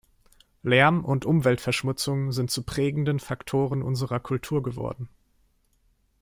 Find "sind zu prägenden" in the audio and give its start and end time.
2.31-3.19